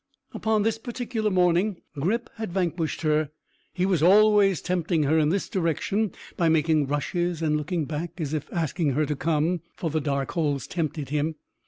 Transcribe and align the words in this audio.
Upon 0.31 0.63
this 0.63 0.79
particular 0.79 1.29
morning 1.29 1.83
Grip 1.93 2.31
had 2.37 2.51
vanquished 2.51 3.03
her. 3.03 3.29
He 3.71 3.85
was 3.85 4.01
always 4.01 4.59
tempting 4.59 5.03
her 5.03 5.19
in 5.19 5.29
this 5.29 5.47
direction 5.47 6.11
by 6.35 6.49
making 6.49 6.87
rushes 6.87 7.43
and 7.43 7.55
looking 7.55 7.85
back 7.85 8.19
as 8.19 8.33
if 8.33 8.51
asking 8.51 8.93
her 8.93 9.05
to 9.05 9.15
come, 9.15 9.61
for 9.77 9.91
the 9.91 10.01
dark 10.01 10.31
holes 10.31 10.65
tempted 10.65 11.09
him. 11.09 11.35